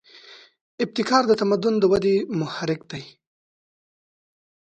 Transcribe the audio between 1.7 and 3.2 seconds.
د ودې محرک دی.